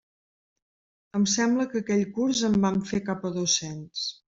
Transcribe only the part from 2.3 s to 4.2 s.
en vam fer cap a dos-cents.